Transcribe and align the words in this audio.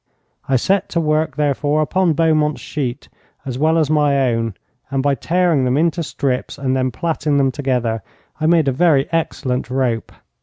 I 0.49 0.55
set 0.55 0.89
to 0.89 0.99
work 0.99 1.35
therefore 1.35 1.83
upon 1.83 2.13
Beaumont's 2.13 2.59
sheet 2.59 3.07
as 3.45 3.59
well 3.59 3.77
as 3.77 3.91
my 3.91 4.31
own, 4.33 4.55
and 4.89 5.03
by 5.03 5.13
tearing 5.13 5.63
them 5.63 5.77
into 5.77 6.01
strips 6.01 6.57
and 6.57 6.75
then 6.75 6.89
plaiting 6.89 7.37
them 7.37 7.51
together, 7.51 8.01
I 8.39 8.47
made 8.47 8.67
a 8.67 8.71
very 8.71 9.07
excellent 9.13 9.69
rope. 9.69 10.11